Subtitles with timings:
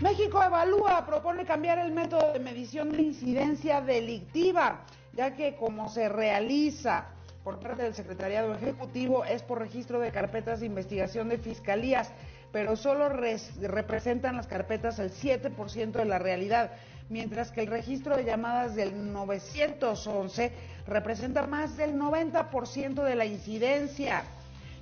[0.00, 4.84] México Evalúa propone cambiar el método de medición de incidencia delictiva,
[5.14, 7.06] ya que como se realiza
[7.42, 12.12] por parte del Secretariado Ejecutivo es por registro de carpetas de investigación de fiscalías,
[12.52, 16.72] pero solo representan las carpetas el 7% de la realidad,
[17.08, 20.52] mientras que el registro de llamadas del 911
[20.86, 24.24] representa más del 90% de la incidencia.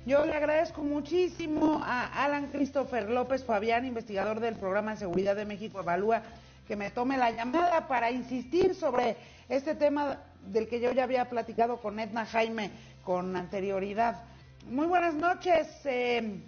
[0.05, 5.45] Yo le agradezco muchísimo a Alan Christopher López Fabián, investigador del Programa de Seguridad de
[5.45, 6.21] México Evalúa,
[6.67, 9.17] que me tome la llamada para insistir sobre
[9.49, 12.69] este tema del que yo ya había platicado con Edna Jaime
[13.03, 14.23] con anterioridad.
[14.69, 16.39] Muy buenas noches, eh,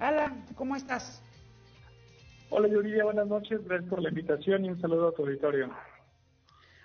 [0.00, 1.22] Alan, ¿cómo estás?
[2.50, 5.70] Hola Yuridia, buenas noches, gracias por la invitación y un saludo a tu auditorio.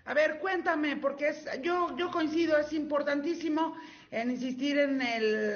[0.10, 3.76] A ver, cuéntame, porque es, yo, yo coincido, es importantísimo
[4.10, 4.98] en insistir en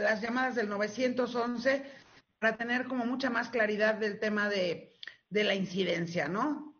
[0.03, 1.81] las llamadas del 911
[2.37, 4.91] para tener como mucha más claridad del tema de,
[5.31, 6.71] la incidencia, ¿no?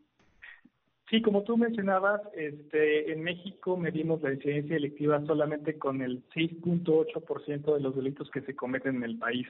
[1.10, 7.74] Sí, como tú mencionabas, este, en México medimos la incidencia delictiva solamente con el 6.8%
[7.74, 9.48] de los delitos que se cometen en el país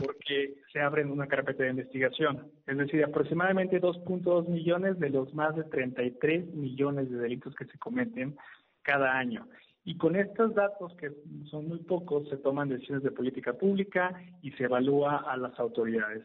[0.00, 2.50] porque se abren una carpeta de investigación.
[2.66, 7.78] Es decir, aproximadamente 2.2 millones de los más de 33 millones de delitos que se
[7.78, 8.36] cometen
[8.82, 9.46] cada año.
[9.84, 11.10] Y con estos datos, que
[11.50, 14.12] son muy pocos, se toman decisiones de política pública
[14.42, 16.24] y se evalúa a las autoridades.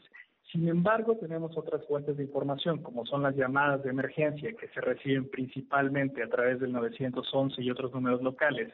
[0.51, 4.81] Sin embargo, tenemos otras fuentes de información, como son las llamadas de emergencia, que se
[4.81, 8.71] reciben principalmente a través del 911 y otros números locales,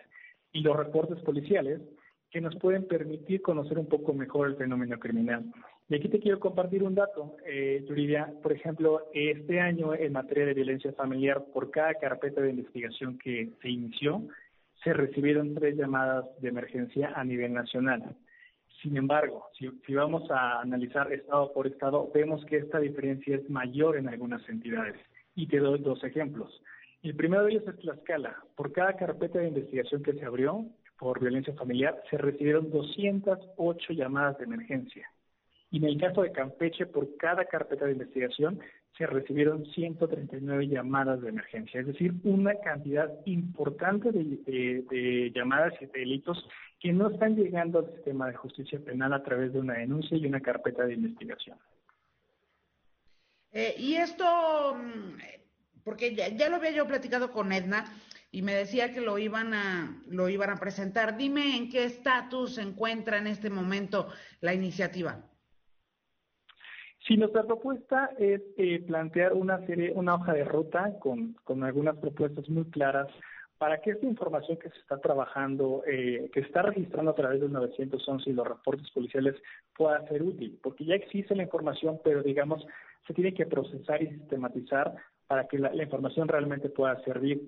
[0.52, 1.80] y los reportes policiales,
[2.32, 5.44] que nos pueden permitir conocer un poco mejor el fenómeno criminal.
[5.90, 8.34] Y aquí te quiero compartir un dato, eh, Yuridia.
[8.42, 13.50] Por ejemplo, este año en materia de violencia familiar, por cada carpeta de investigación que
[13.62, 14.24] se inició,
[14.82, 18.16] se recibieron tres llamadas de emergencia a nivel nacional.
[18.82, 23.50] Sin embargo, si, si, vamos a analizar estado por estado, vemos que esta diferencia es
[23.50, 24.96] mayor en algunas entidades.
[25.36, 26.62] Y te doy dos ejemplos.
[27.04, 28.38] El primero de ellos es Tlaxcala.
[28.56, 30.66] Por cada carpeta de investigación que se abrió,
[31.02, 35.12] por violencia familiar, se recibieron 208 llamadas de emergencia.
[35.72, 38.60] Y en el caso de Campeche, por cada carpeta de investigación,
[38.96, 46.48] se recibieron 139 llamadas de emergencia, es decir, una cantidad importante de, llamadas y delitos
[46.80, 50.28] que no están llegando al sistema de justicia penal a través de una denuncia y
[50.28, 51.58] una carpeta de investigación.
[53.54, 57.86] Eh, y esto, mm, porque ya, ya, lo había yo platicado con Edna,
[58.32, 61.18] y me decía que lo iban a lo iban a presentar.
[61.18, 64.08] Dime en qué estatus se encuentra en este momento
[64.40, 65.20] la iniciativa.
[67.08, 71.98] Sí, nuestra propuesta es eh, plantear una serie, una hoja de ruta con, con algunas
[71.98, 73.08] propuestas muy claras
[73.58, 77.42] para que esta información que se está trabajando, eh, que se está registrando a través
[77.42, 79.36] del 911 y los reportes policiales
[79.76, 82.66] pueda ser útil, porque ya existe la información, pero digamos,
[83.06, 84.96] se tiene que procesar y sistematizar
[85.28, 87.42] para que la información realmente pueda servir.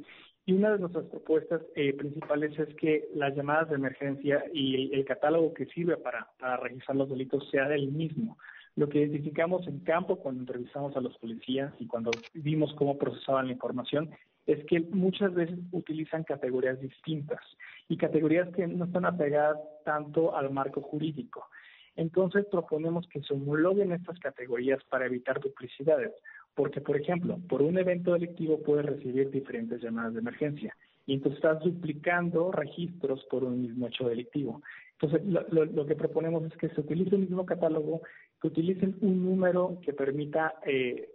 [0.46, 5.06] Y una de nuestras propuestas eh, principales es que las llamadas de emergencia y el,
[5.06, 8.38] catálogo que sirve para, para, registrar los delitos sea el mismo.
[8.76, 13.48] Lo que identificamos en campo cuando entrevistamos a los policías y cuando vimos cómo procesaban
[13.48, 14.10] la información
[14.46, 17.40] es que muchas veces utilizan categorías distintas
[17.88, 21.48] y categorías que no están apegadas tanto al marco jurídico.
[21.96, 26.12] Entonces proponemos que se homologuen estas categorías para evitar duplicidades.
[26.56, 30.76] Porque, por ejemplo, por un evento delictivo puedes recibir diferentes llamadas de emergencia
[31.06, 34.62] y entonces estás duplicando registros por un mismo hecho delictivo.
[35.00, 38.02] Entonces, lo, que proponemos es que se utilice el mismo catálogo,
[38.42, 41.10] que utilicen un número que permita eh,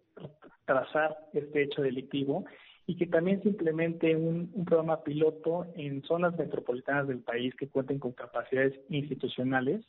[0.67, 2.45] trazar este hecho delictivo
[2.87, 7.69] y que también se implemente un, un, programa piloto en zonas metropolitanas del país que
[7.69, 9.87] cuenten con capacidades institucionales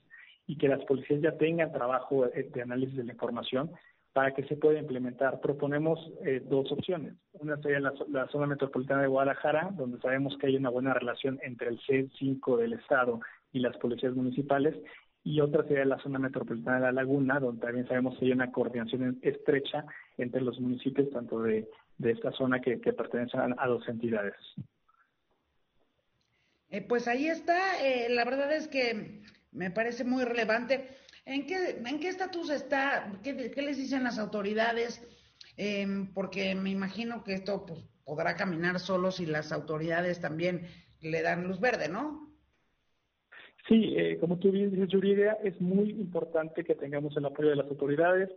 [0.47, 3.71] y que las policías ya tengan trabajo de análisis de la información
[4.13, 5.39] para que se pueda implementar.
[5.39, 7.13] Proponemos eh, dos opciones.
[7.33, 11.39] Una sería la, la, zona metropolitana de Guadalajara, donde sabemos que hay una buena relación
[11.43, 13.19] entre el C5 del Estado
[13.51, 14.75] y las policías municipales,
[15.23, 18.51] y otra sería la zona metropolitana de La Laguna, donde también sabemos que hay una
[18.51, 19.85] coordinación estrecha
[20.17, 24.35] entre los municipios, tanto de, de esta zona que, que pertenecen a, dos entidades.
[26.69, 27.85] Eh, pues ahí está.
[27.85, 29.21] Eh, la verdad es que
[29.51, 30.89] me parece muy relevante.
[31.29, 33.13] ¿En qué en qué estatus está?
[33.23, 34.99] ¿Qué, les dicen las autoridades?
[35.57, 40.65] Em, porque me imagino que esto pues, podrá caminar solo si las autoridades también
[41.01, 42.31] le dan luz verde, ¿no?
[43.67, 47.57] Sí, eh, como tú bien dices, Yuridia, es muy importante que tengamos el apoyo de
[47.57, 48.31] las autoridades.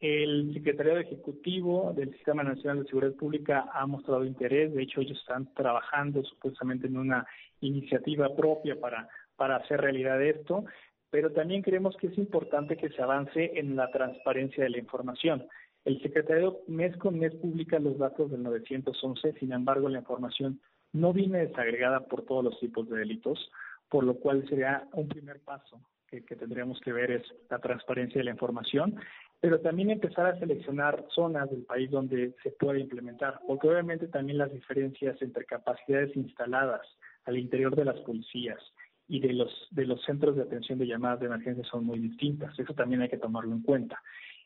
[0.00, 5.18] El Secretariado Ejecutivo del Sistema Nacional de Seguridad Pública ha mostrado interés, de hecho ellos
[5.18, 7.26] están trabajando supuestamente en una
[7.60, 9.06] iniciativa propia para,
[9.36, 10.64] para hacer realidad esto
[11.10, 15.46] pero también creemos que es importante que se avance en la transparencia de la información.
[15.84, 20.60] El secretario mes con mes publica los datos del 911, sin embargo la información
[20.92, 23.50] no viene desagregada por todos los tipos de delitos,
[23.88, 28.24] por lo cual sería un primer paso que, tendríamos que ver es la transparencia de
[28.24, 28.96] la información,
[29.40, 34.38] pero también empezar a seleccionar zonas del país donde se puede implementar, porque obviamente también
[34.38, 36.80] las diferencias entre capacidades instaladas
[37.24, 38.58] al interior de las policías
[39.08, 42.56] y de los de los centros de atención de llamadas de emergencia son muy distintas.
[42.58, 44.00] Eso también hay que tomarlo en cuenta.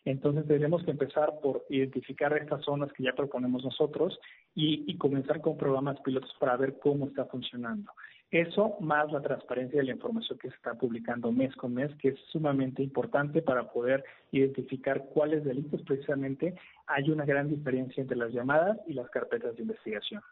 [0.05, 4.19] Entonces tenemos que empezar por identificar estas zonas que ya proponemos nosotros
[4.55, 7.93] y, y comenzar con programas pilotos para ver cómo está funcionando.
[8.33, 12.09] Eso más la transparencia de la información que se está publicando mes con mes, que
[12.09, 16.55] es sumamente importante para poder identificar cuáles delitos precisamente
[16.87, 20.23] hay una gran diferencia entre las llamadas y las carpetas de investigación.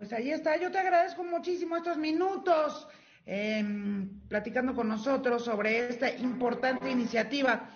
[0.00, 2.88] Pues ahí está, yo te agradezco muchísimo estos minutos
[3.26, 7.68] em, platicando con nosotros sobre esta importante iniciativa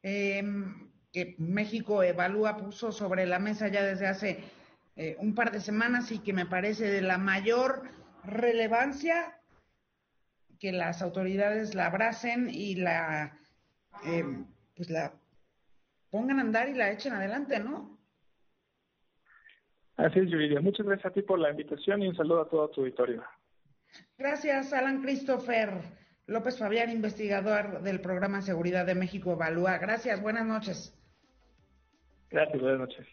[0.00, 4.44] em, que México Evalúa puso sobre la mesa ya desde hace
[4.94, 7.90] eh, un par de semanas y que me parece de la mayor
[8.22, 9.40] relevancia
[10.60, 13.36] que las autoridades la abracen y la
[14.04, 14.24] eh,
[14.76, 15.14] pues la
[16.10, 17.98] pongan a andar y la echen adelante, ¿no?
[20.02, 20.60] Así es, Yuridia.
[20.60, 23.22] Muchas gracias a ti por la invitación y un saludo a todo tu auditorio.
[24.18, 25.70] Gracias, Alan Christopher
[26.26, 29.78] López Fabián, investigador del programa Seguridad de México Evalúa.
[29.78, 30.98] Gracias, buenas noches.
[32.30, 33.06] Gracias, buenas noches.